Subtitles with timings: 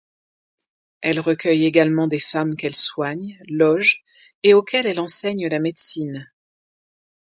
[1.01, 4.01] Elle recueille également des femmes qu’elle soigne, loge
[4.41, 6.31] et auxquelles elle enseigne la médecine.